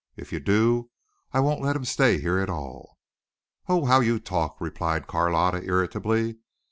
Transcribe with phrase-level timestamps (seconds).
[0.15, 0.89] If you do
[1.31, 2.97] I won't let him stay here at all."
[3.67, 6.37] "Oh, how you talk," replied Carlotta irritably.